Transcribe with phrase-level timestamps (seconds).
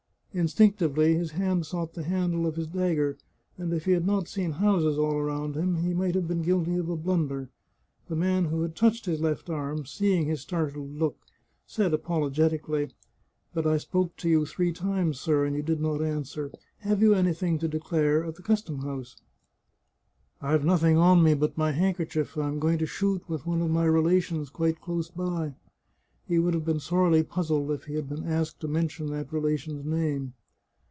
[0.33, 3.17] Instinctively his hand sought the handle of his dagger,
[3.57, 6.77] and if he had not seen houses all round him he might have been guilty
[6.77, 7.49] of a blunder.
[8.07, 11.17] The man who had touched his left arm, seeing his startled look,
[11.67, 12.93] said apologetically:
[13.51, 15.61] 304 The Chartreuse of Parma" But I spoke to you three times, sir, and you
[15.63, 16.53] did not answer.
[16.77, 19.17] Have you anything to declare at the custom house?""
[20.41, 23.69] I've nothing on me but my handkerchief; I am going to shoot with one of
[23.69, 25.55] my relations, quite close by."
[26.27, 29.83] He would have been sorely puzzled if he had been asked to mention that relation's
[29.83, 30.33] name.